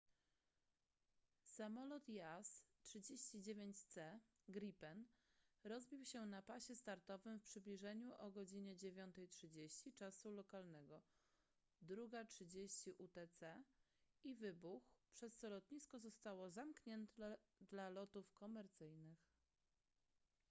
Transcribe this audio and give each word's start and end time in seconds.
samolot 1.55 2.07
jas 2.09 2.65
39c 2.87 4.07
gripen 4.49 5.03
rozbił 5.63 6.05
się 6.05 6.25
na 6.25 6.41
pasie 6.41 6.75
startowym 6.75 7.39
w 7.39 7.43
przybliżeniu 7.43 8.13
o 8.13 8.31
godz. 8.31 8.49
9:30 8.51 9.93
czasu 9.93 10.31
lokalnego 10.31 11.01
02:30 11.81 12.93
utc 12.97 13.63
i 14.23 14.35
wybuchł 14.35 14.85
przez 15.11 15.35
co 15.35 15.49
lotnisko 15.49 15.99
zostało 15.99 16.49
zamknięte 16.49 17.37
dla 17.59 17.89
lotów 17.89 18.31
komercyjnych 18.33 19.17